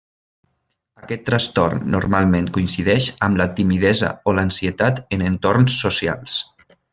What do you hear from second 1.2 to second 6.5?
trastorn normalment coincideix amb la timidesa o l'ansietat en entorns socials.